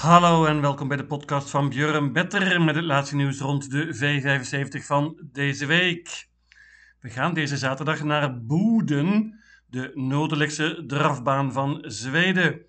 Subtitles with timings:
[0.00, 3.94] Hallo en welkom bij de podcast van Björn Better met het laatste nieuws rond de
[3.94, 6.28] V75 van deze week.
[7.00, 12.60] We gaan deze zaterdag naar Boeden, de noordelijkste drafbaan van Zweden.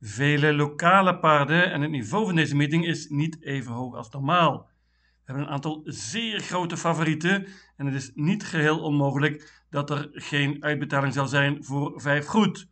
[0.00, 4.68] Vele lokale paarden en het niveau van deze meeting is niet even hoog als normaal.
[4.92, 7.46] We hebben een aantal zeer grote favorieten
[7.76, 12.68] en het is niet geheel onmogelijk dat er geen uitbetaling zal zijn voor vijf goed.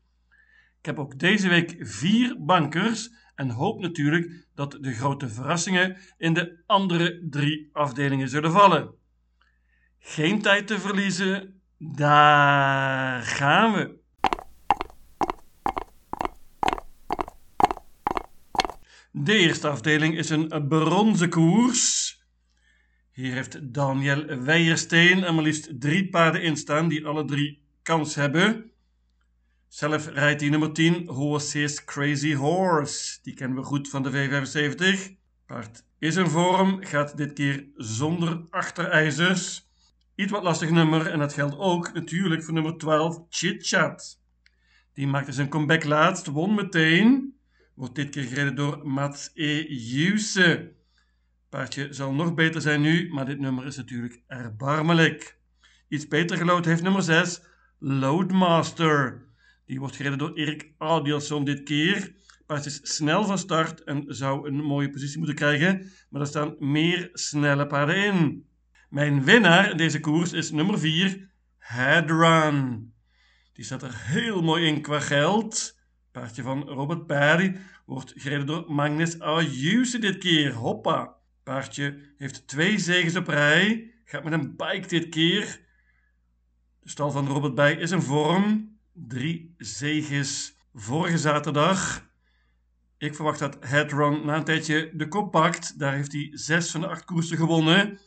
[0.78, 6.34] Ik heb ook deze week vier bankers en hoop natuurlijk dat de grote verrassingen in
[6.34, 8.94] de andere drie afdelingen zullen vallen.
[9.98, 13.96] Geen tijd te verliezen, daar gaan we.
[19.10, 22.16] De eerste afdeling is een bronzen koers.
[23.12, 28.14] Hier heeft Daniel Weijersteen en maar liefst drie paarden in staan die alle drie kans
[28.14, 28.70] hebben.
[29.68, 33.18] Zelf rijdt hij nummer 10, Horses Crazy Horse.
[33.22, 35.12] Die kennen we goed van de V75.
[35.46, 39.68] Paard is in vorm, gaat dit keer zonder achterijzers.
[40.14, 44.20] Iets wat lastig nummer en dat geldt ook natuurlijk voor nummer 12, Chit Chat.
[44.92, 47.34] Die maakte zijn comeback laatst, won meteen.
[47.74, 49.64] Wordt dit keer gereden door Mats E.
[49.68, 50.72] Juse.
[51.48, 55.38] Paardje zal nog beter zijn nu, maar dit nummer is natuurlijk erbarmelijk.
[55.88, 57.42] Iets beter gelood heeft nummer 6,
[57.78, 59.27] Loadmaster.
[59.68, 62.12] Die wordt gereden door Erik Adielson dit keer.
[62.46, 66.56] Paard is snel van start en zou een mooie positie moeten krijgen, maar er staan
[66.58, 68.48] meer snelle paarden in.
[68.88, 72.92] Mijn winnaar in deze koers is nummer 4, Headrun.
[73.52, 75.78] Die staat er heel mooi in qua geld.
[76.12, 80.52] Paardje van Robert Perry wordt gereden door Magnus Ayuse dit keer.
[80.52, 81.16] Hoppa.
[81.42, 83.92] Paardje heeft twee zegens op rij.
[84.04, 85.60] Gaat met een bike dit keer.
[86.80, 92.06] De stal van Robert Bij is in vorm drie zeges vorige zaterdag.
[92.98, 95.78] Ik verwacht dat Headrun na een tijdje de kop pakt.
[95.78, 97.98] Daar heeft hij zes van de acht koersen gewonnen.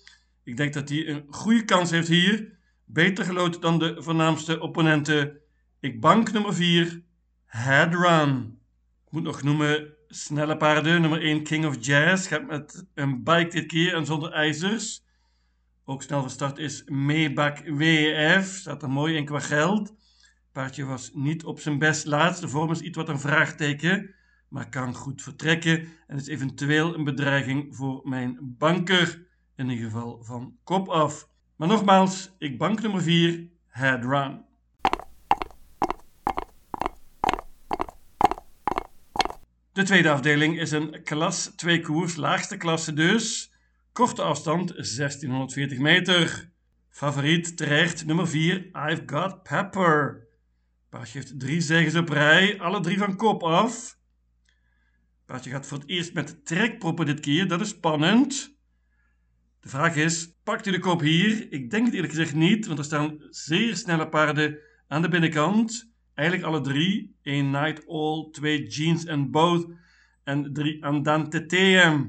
[0.44, 2.58] Ik denk dat hij een goede kans heeft hier.
[2.86, 5.38] Beter gelood dan de voornaamste opponenten.
[5.80, 7.04] Ik bank nummer 4,
[7.46, 8.60] Headrun.
[9.06, 11.02] Ik moet nog noemen snelle paarden.
[11.02, 12.28] Nummer 1, King of Jazz.
[12.28, 15.04] Gaat met een bike dit keer en zonder ijzers.
[15.86, 18.56] Ook snel van start is Maybach WF.
[18.56, 19.94] Staat er mooi in qua geld.
[20.52, 22.42] Paardje was niet op zijn best laatst.
[22.42, 24.16] De vorm is iets wat een vraagteken,
[24.48, 29.28] maar kan goed vertrekken en is eventueel een bedreiging voor mijn banker.
[29.56, 31.30] In ieder geval van kop af.
[31.56, 34.46] Maar nogmaals, ik bank nummer 4, Head Run.
[39.74, 43.54] De tweede afdeling is een klas 2 koers, laagste klasse dus.
[43.92, 46.50] Korte afstand 1640 meter.
[46.90, 50.30] Favoriet terecht nummer 4, I've Got Pepper.
[50.92, 53.98] Paardje heeft drie zegens op rij, alle drie van kop af.
[55.26, 58.58] Paardje gaat voor het eerst met trekproppen dit keer, dat is spannend.
[59.60, 61.52] De vraag is, pakt hij de kop hier?
[61.52, 65.92] Ik denk het eerlijk gezegd niet, want er staan zeer snelle paarden aan de binnenkant.
[66.14, 67.16] Eigenlijk alle drie.
[67.22, 69.72] één Night All, twee Jeans and Both
[70.24, 72.06] en drie Andante TM.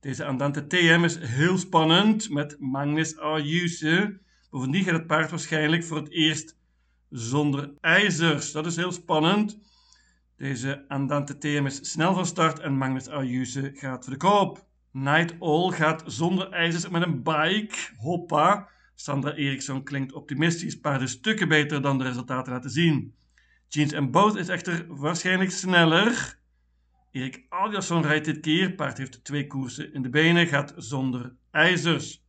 [0.00, 4.20] Deze Andante TM is heel spannend met Magnus Ayuse.
[4.50, 6.58] Bovendien gaat het paard waarschijnlijk voor het eerst
[7.10, 8.52] zonder ijzers.
[8.52, 9.58] Dat is heel spannend.
[10.36, 14.66] Deze Andante TM is snel van start en Magnus Ayuse gaat voor de koop.
[14.92, 17.74] Night All gaat zonder ijzers met een bike.
[17.96, 18.68] Hoppa.
[18.94, 23.14] Sandra Eriksson klinkt optimistisch, paarden stukken beter dan de resultaten laten zien.
[23.68, 26.38] Jeans and Boat is echter waarschijnlijk sneller.
[27.10, 28.72] Erik Adiasson rijdt dit keer.
[28.72, 32.24] Paard heeft twee koersen in de benen, gaat zonder ijzers.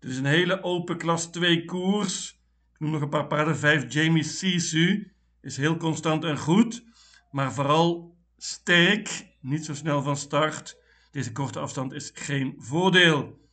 [0.00, 2.37] Het is een hele open klas 2 koers.
[2.78, 3.56] Noem nog een paar paarden.
[3.56, 6.84] 5 Jamie Sisu is heel constant en goed,
[7.30, 10.76] maar vooral sterk, niet zo snel van start.
[11.10, 13.46] Deze korte afstand is geen voordeel.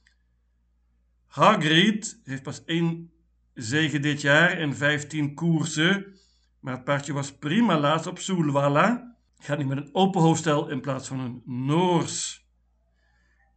[1.25, 3.11] Hagrid heeft pas één
[3.53, 6.15] zege dit jaar in 15 koersen,
[6.59, 9.15] maar het paardje was prima laatst op Soelwalla.
[9.39, 12.45] Gaat nu met een open hoofdstel in plaats van een Noors.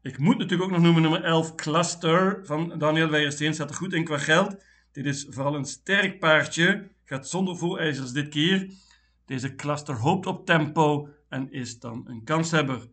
[0.03, 3.55] Ik moet natuurlijk ook nog noemen nummer 11 Cluster van Daniel Weijersteen.
[3.55, 4.65] Staat er goed in qua geld.
[4.93, 6.89] Dit is vooral een sterk paardje.
[7.05, 8.71] Gaat zonder voorijzers dit keer.
[9.27, 12.89] Deze cluster hoopt op tempo en is dan een kanshebber.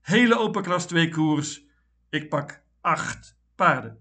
[0.00, 1.64] Hele open klas 2 koers.
[2.10, 3.98] Ik pak 8 paarden.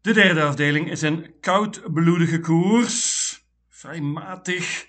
[0.00, 3.40] De derde afdeling is een koudbloedige koers.
[3.68, 4.86] Vrij matig.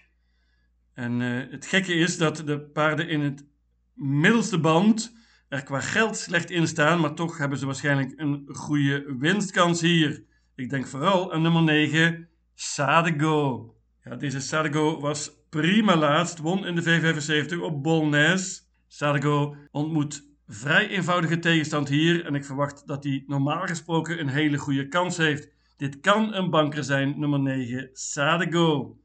[0.94, 3.46] En uh, het gekke is dat de paarden in het
[3.94, 5.16] middelste band
[5.48, 10.24] er qua geld slecht in staan, maar toch hebben ze waarschijnlijk een goede winstkans hier.
[10.56, 13.76] Ik denk vooral aan nummer 9, Sadego.
[14.04, 18.70] Ja, deze Sargo was prima laatst, won in de V75 op Bolnes.
[18.88, 24.58] Sargo ontmoet vrij eenvoudige tegenstand hier en ik verwacht dat hij normaal gesproken een hele
[24.58, 25.50] goede kans heeft.
[25.78, 28.98] Dit kan een banker zijn, nummer 9, Sadego.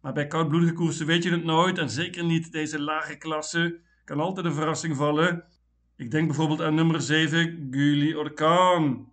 [0.00, 3.80] Maar bij koudbloedige koersen weet je het nooit en zeker niet deze lage klasse.
[4.04, 5.44] Kan altijd een verrassing vallen.
[5.96, 9.12] Ik denk bijvoorbeeld aan nummer 7, Guli Orkan.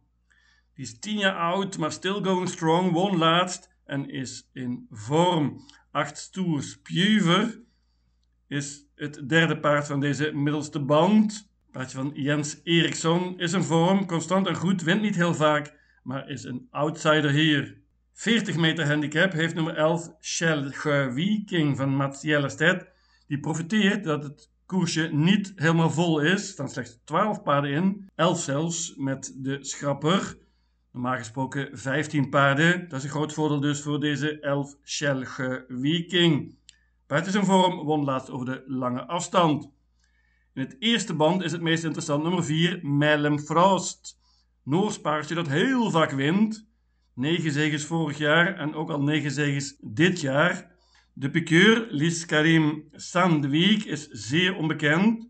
[0.73, 5.61] Die is 10 jaar oud, maar still going strong, won laatst en is in vorm.
[5.91, 6.81] 8 stoers.
[6.81, 7.61] Pjuver
[8.47, 11.51] is het derde paard van deze middelste band.
[11.71, 15.73] Paardje van Jens Eriksson is in vorm, constant en goed, wint niet heel vaak,
[16.03, 17.77] maar is een outsider hier.
[18.13, 22.85] 40 meter handicap heeft nummer 11 Schelge Viking van Mats Jellestedt.
[23.27, 26.31] Die profiteert dat het koersje niet helemaal vol is.
[26.31, 30.37] Er staan slechts 12 paarden in, 11 zelfs met de schrapper.
[30.91, 32.89] Normaal gesproken 15 paarden.
[32.89, 36.57] Dat is een groot voordeel dus voor deze 11 Schelge Viking.
[37.07, 39.71] Paard is in vorm, won laatst over de lange afstand.
[40.53, 44.19] In het eerste band is het meest interessant nummer 4, Melem Frost.
[44.63, 46.67] Noors paardje dat heel vaak wint.
[47.13, 50.71] 9 zegens vorig jaar en ook al 9 zegens dit jaar.
[51.13, 55.27] De piqueur, Lies Karim Sandwijk, is zeer onbekend.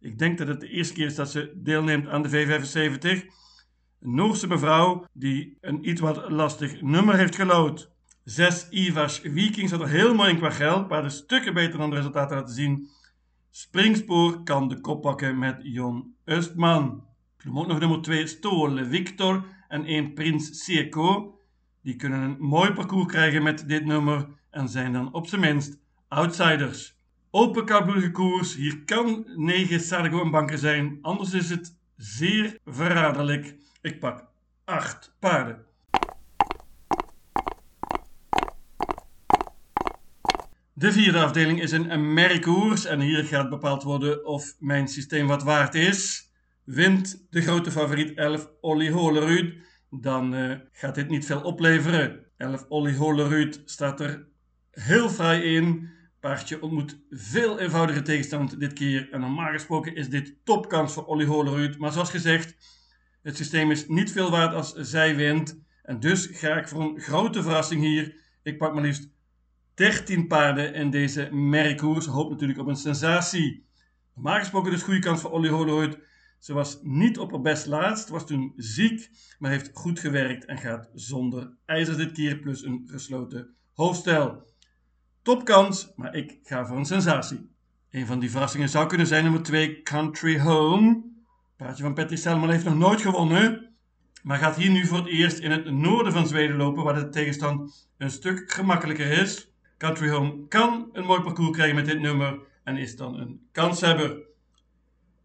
[0.00, 3.02] Ik denk dat het de eerste keer is dat ze deelneemt aan de V75.
[4.00, 7.90] Een Noorse mevrouw die een iets wat lastig nummer heeft gelood.
[8.24, 11.90] 6 Ivas Viking zat er heel mooi in qua geld, maar de stukken beter dan
[11.90, 12.88] de resultaten laten zien.
[13.50, 17.02] Springspoor kan de kop pakken met Jon Östman.
[17.38, 21.38] Ik noem ook nog nummer 2 Stole Victor en 1 Prins Seco.
[21.82, 25.78] Die kunnen een mooi parcours krijgen met dit nummer en zijn dan op zijn minst
[26.08, 26.96] outsiders.
[27.30, 28.54] Open koudbloedige koers.
[28.54, 33.56] Hier kan 9 Sargo een banker zijn, anders is het zeer verraderlijk.
[33.80, 34.24] Ik pak
[34.64, 35.64] 8 paarden.
[40.72, 45.42] De vierde afdeling is een merkkoers en hier gaat bepaald worden of mijn systeem wat
[45.42, 46.30] waard is.
[46.64, 49.54] Wint de grote favoriet 11 Olly
[49.90, 52.24] dan uh, gaat dit niet veel opleveren.
[52.36, 54.26] 11 Olly staat er
[54.72, 55.90] heel vrij in.
[56.20, 59.08] Paardje ontmoet veel eenvoudige tegenstand dit keer.
[59.10, 61.78] En normaal gesproken is dit topkans voor Olly Holerud.
[61.78, 62.56] Maar zoals gezegd,
[63.22, 65.60] het systeem is niet veel waard als zij wint.
[65.82, 68.16] En dus ga ik voor een grote verrassing hier.
[68.42, 69.08] Ik pak maar liefst
[69.74, 72.06] 13 paarden in deze merkkoers.
[72.06, 73.66] Hoop natuurlijk op een sensatie.
[74.14, 75.98] Normaal gesproken dus goede kans voor Olly Holerud.
[76.38, 80.58] Ze was niet op haar best laatst, was toen ziek, maar heeft goed gewerkt en
[80.58, 84.51] gaat zonder ijzer dit keer plus een gesloten hoofdstel.
[85.22, 87.50] Topkans, maar ik ga voor een sensatie.
[87.90, 91.02] Een van die verrassingen zou kunnen zijn nummer 2 Country Home.
[91.56, 93.70] Paardje van Patrick Selman heeft nog nooit gewonnen,
[94.22, 97.08] maar gaat hier nu voor het eerst in het noorden van Zweden lopen, waar de
[97.08, 99.50] tegenstand een stuk gemakkelijker is.
[99.78, 104.16] Country Home kan een mooi parcours krijgen met dit nummer en is dan een kanshebber.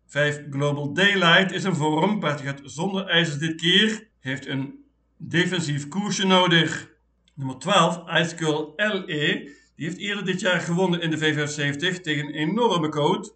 [0.05, 4.85] 5 Global Daylight is een vorm, paardje gaat zonder ijzers dit keer, heeft een
[5.17, 6.89] defensief koersje nodig.
[7.33, 12.25] Nummer 12 Ice Girl LE, die heeft eerder dit jaar gewonnen in de V75 tegen
[12.25, 13.35] een enorme coat.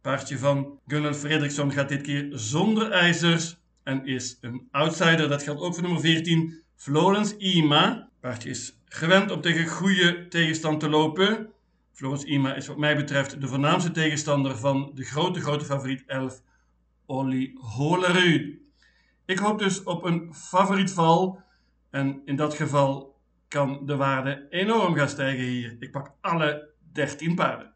[0.00, 5.28] Paardje van Gunnar Fredriksson gaat dit keer zonder ijzers en is een outsider.
[5.28, 8.08] Dat geldt ook voor nummer 14 Florence Ima.
[8.20, 11.50] Paardje is gewend om tegen goede tegenstand te lopen.
[11.92, 16.42] Florence Ima is wat mij betreft de voornaamste tegenstander van de grote, grote favoriet 11,
[17.06, 18.58] Olly Holerud.
[19.24, 21.42] Ik hoop dus op een favorietval
[21.90, 23.19] en in dat geval
[23.50, 25.76] kan de waarde enorm gaan stijgen hier.
[25.78, 27.72] Ik pak alle 13 paarden.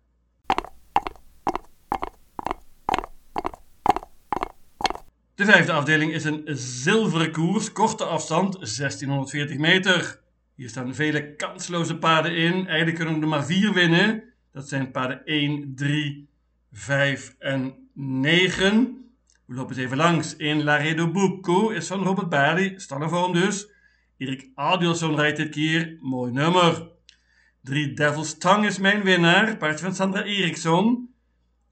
[5.35, 10.21] De vijfde afdeling is een zilveren koers, korte afstand, 1640 meter.
[10.54, 12.66] Hier staan vele kansloze paarden in.
[12.66, 14.23] Eigenlijk kunnen we er maar vier winnen.
[14.52, 16.28] Dat zijn paarden 1, 3,
[16.73, 19.04] 5 en 9.
[19.47, 20.37] We lopen eens even langs.
[20.37, 22.75] 1 Laredo Bucco is van Robert Barley.
[22.76, 23.73] Stallenvorm dus.
[24.25, 25.97] Erik Adielson rijdt dit keer.
[26.00, 26.88] Mooi nummer.
[27.62, 29.57] 3 Devil's Tongue is mijn winnaar.
[29.57, 31.14] Paardje van Sandra Eriksson.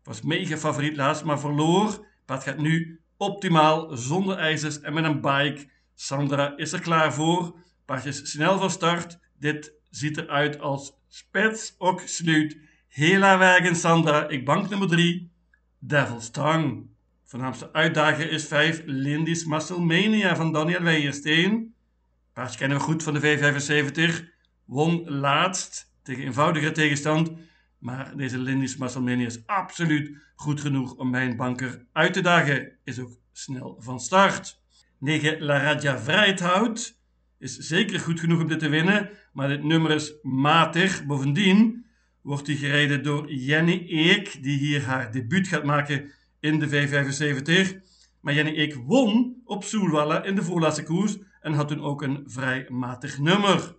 [0.02, 2.06] Was mega favoriet laatst, maar verloor.
[2.24, 5.68] Paard gaat nu optimaal, zonder ijzers en met een bike.
[5.94, 7.56] Sandra is er klaar voor.
[7.84, 9.18] Paardjes snel van start.
[9.38, 12.56] Dit ziet eruit als spets ook sluit.
[12.88, 14.28] Hela wagen Sandra.
[14.28, 15.30] Ik bank nummer 3.
[15.78, 16.86] Devil's Tongue.
[17.24, 21.71] Voornaamste uitdager is 5 Lindy's Musclemania van Daniel Weijersteen.
[22.32, 24.24] Paardje kennen we goed van de V75.
[24.64, 27.32] Won laatst tegen eenvoudige tegenstand.
[27.78, 32.78] Maar deze Lindy's Musclemania is absoluut goed genoeg om mijn banker uit te dagen.
[32.84, 34.60] Is ook snel van start.
[34.98, 37.00] 9 La Raja Vrijthout
[37.38, 41.04] is zeker goed genoeg om dit te winnen, maar dit nummer is matig.
[41.04, 41.84] Bovendien
[42.20, 47.76] wordt hij gereden door Jenny Eek, die hier haar debuut gaat maken in de V75.
[48.20, 52.22] Maar Jenny Eek won op Soelwalla in de voorlaatste koers en had toen ook een
[52.26, 53.76] vrij matig nummer.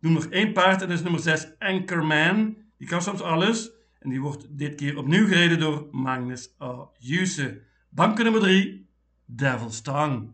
[0.00, 2.56] Noem nog één paard en dat is nummer 6 Anchorman.
[2.76, 6.88] Die kan soms alles en die wordt dit keer opnieuw gereden door Magnus A.
[6.98, 7.62] Juse.
[7.88, 8.88] Banken nummer 3
[9.24, 10.28] Devil's Tongue.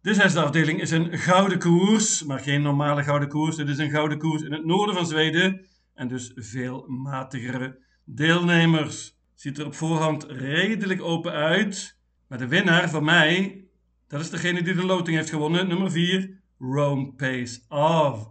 [0.00, 3.56] De zesde afdeling is een gouden koers, maar geen normale gouden koers.
[3.56, 9.19] Het is een gouden koers in het noorden van Zweden en dus veel matigere deelnemers.
[9.40, 11.98] Ziet er op voorhand redelijk open uit.
[12.26, 13.64] Maar de winnaar van mij,
[14.08, 18.30] dat is degene die de loting heeft gewonnen, nummer 4, Rome Pace Off.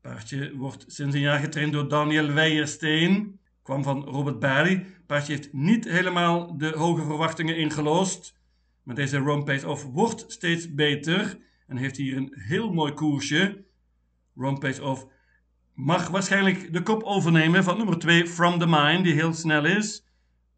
[0.00, 3.40] Paardje wordt sinds een jaar getraind door Daniel Weijersteen.
[3.62, 4.86] Kwam van Robert Barry.
[5.06, 8.38] Paardje heeft niet helemaal de hoge verwachtingen ingelost.
[8.82, 11.38] Maar deze Rome Pace Off wordt steeds beter.
[11.66, 13.64] En heeft hier een heel mooi koersje.
[14.34, 15.06] Rome Pace Off
[15.74, 20.10] mag waarschijnlijk de kop overnemen van nummer 2 From the Mine, die heel snel is.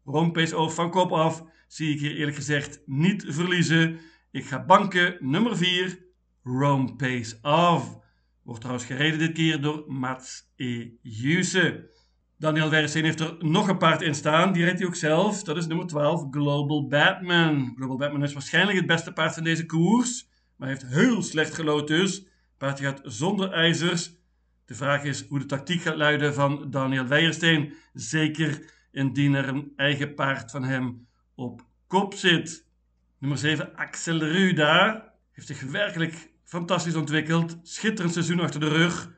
[0.05, 3.99] Off van kop af zie ik hier eerlijk gezegd niet verliezen.
[4.31, 5.99] Ik ga banken nummer 4
[6.43, 7.97] Rome Pace Off.
[8.43, 10.89] Wordt trouwens gereden dit keer door Mats E.
[11.01, 11.89] Juse.
[12.37, 14.53] Daniel Werseen heeft er nog een paard in staan.
[14.53, 15.43] Die rijdt hij ook zelf.
[15.43, 17.73] Dat is nummer 12, Global Batman.
[17.75, 20.27] Global Batman is waarschijnlijk het beste paard van deze koers.
[20.55, 22.15] Maar heeft heel slecht geloten dus.
[22.15, 24.11] Het paardje gaat zonder ijzers.
[24.65, 27.73] De vraag is hoe de tactiek gaat luiden van Daniel Weijersteen.
[27.93, 32.67] Zeker indien er een eigen paard van hem op kop zit.
[33.17, 35.13] Nummer 7, Axel Ruda.
[35.31, 37.57] Heeft zich werkelijk fantastisch ontwikkeld.
[37.63, 39.13] Schitterend seizoen achter de rug.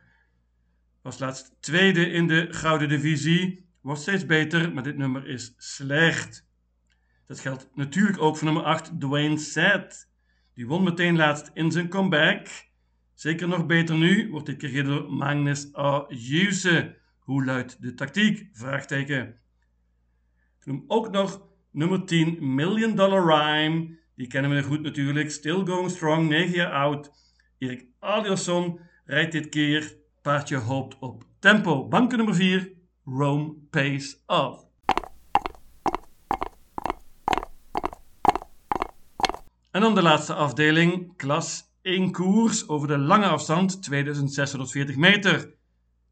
[1.01, 3.65] Was laatst tweede in de Gouden Divisie.
[3.81, 6.47] Wordt steeds beter, maar dit nummer is slecht.
[7.25, 10.09] Dat geldt natuurlijk ook voor nummer 8, Dwayne Sad.
[10.53, 12.47] Die won meteen laatst in zijn comeback.
[13.13, 16.05] Zeker nog beter nu, wordt dit keer door Magnus A.
[16.07, 16.95] Juse.
[17.19, 18.49] Hoe luidt de tactiek?
[18.51, 19.39] Vraagteken.
[20.67, 23.97] Noem ook nog nummer 10, Million Dollar Rhyme.
[24.15, 25.31] Die kennen we goed natuurlijk.
[25.31, 27.11] Still going strong, 9 jaar oud.
[27.57, 29.97] Erik Adielson rijdt dit keer.
[30.21, 31.87] Paardje hoopt op tempo.
[31.87, 32.71] Banken nummer 4,
[33.05, 34.65] Rome Pace Off.
[39.71, 45.53] En dan de laatste afdeling, klas 1 koers over de lange afstand, 2640 meter.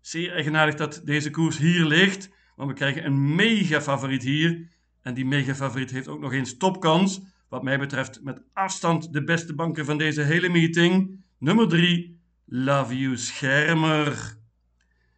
[0.01, 4.67] Zeer eigenaardig dat deze koers hier ligt, want we krijgen een mega favoriet hier.
[5.01, 7.21] En die mega favoriet heeft ook nog eens topkans.
[7.50, 11.24] Wat mij betreft met afstand de beste banker van deze hele meeting.
[11.38, 14.38] Nummer 3, Love You Schermer.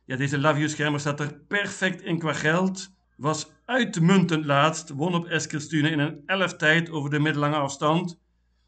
[0.05, 2.95] Ja, deze Love You Schermer staat er perfect in qua geld.
[3.15, 8.19] Was uitmuntend laatst, won op Eskilstune in een 11 tijd over de middellange afstand.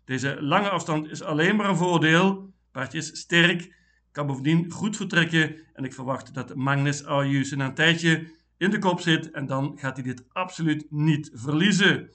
[0.06, 2.54] Deze lange afstand is alleen maar een voordeel.
[2.72, 3.76] Paardje is sterk,
[4.12, 8.28] kan bovendien goed vertrekken en ik verwacht dat Magnus Ayus na een tijdje
[8.60, 12.10] in de kop zit en dan gaat hij dit absoluut niet verliezen.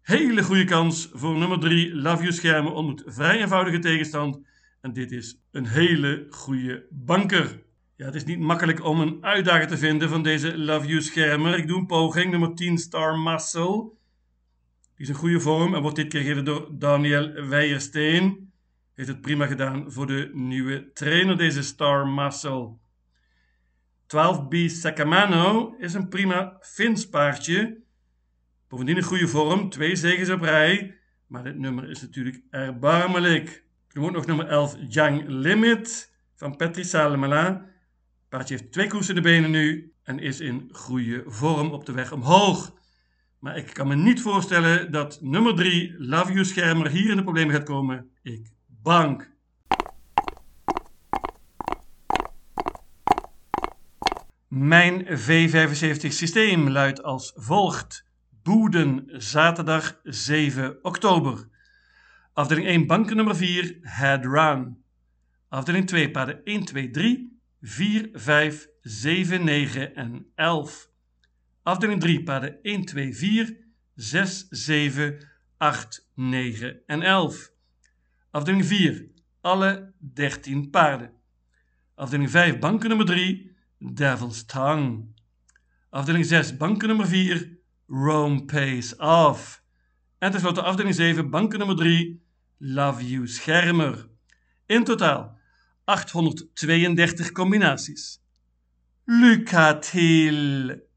[0.00, 4.40] Hele goede kans voor nummer 3, Love You Schermen, ontmoet vrij eenvoudige tegenstand
[4.80, 7.62] en dit is een hele goede banker.
[7.96, 11.58] Ja, het is niet makkelijk om een uitdager te vinden van deze Love You Schermer.
[11.58, 13.90] Ik doe een poging, nummer 10 Star Muscle.
[14.94, 18.52] Die is in goede vorm en wordt dit keer gegeven door Daniel Weijersteen.
[18.94, 22.76] Heeft het prima gedaan voor de nieuwe trainer, deze Star Muscle.
[24.16, 27.78] 12B Sacamano is een prima Fins paardje.
[28.68, 30.98] Bovendien een goede vorm, twee zegens op rij.
[31.26, 33.64] Maar dit nummer is natuurlijk erbarmelijk.
[33.92, 37.64] Er wordt nog nummer 11 Young Limit van Petri Salemela.
[38.28, 41.92] Paardje heeft twee koers in de benen nu en is in goede vorm op de
[41.92, 42.76] weg omhoog.
[43.38, 47.22] Maar ik kan me niet voorstellen dat nummer 3, Love You Schermer, hier in de
[47.22, 48.10] problemen gaat komen.
[48.22, 49.36] Ik bank.
[54.48, 58.06] Mijn V75 systeem luidt als volgt.
[58.42, 61.48] Boeden, zaterdag 7 oktober.
[62.32, 64.82] Afdeling 1, banken nummer 4, head run.
[65.48, 70.88] Afdeling 2, paden 1, 2, 3, 4, 5, 7, 9 en 11.
[71.62, 73.56] Afdeling 3, paden 1, 2, 4,
[73.94, 75.18] 6, 7,
[75.58, 77.50] 8, 9 en 11.
[78.30, 79.08] Afdeling 4,
[79.40, 81.12] alle 13 paarden.
[81.94, 85.14] Afdeling 5, banken nummer 3, Devil's Tongue.
[85.90, 89.62] Afdeling 6, banken nummer 4, Rome Pace Off.
[90.18, 92.20] En tenslotte afdeling 7, banken nummer 3,
[92.58, 94.08] Love You Schermer.
[94.66, 95.38] In totaal
[95.84, 98.20] 832 combinaties.
[99.04, 100.87] Lucatil.